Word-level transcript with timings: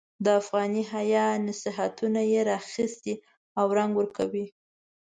د 0.23 0.25
افغاني 0.41 0.83
حیا 0.93 1.25
نصیحتونه 1.47 2.21
یې 2.31 2.39
را 2.47 2.55
اخیستي 2.63 3.15
او 3.59 3.65
رنګ 3.77 3.91
ورکوي. 3.97 4.45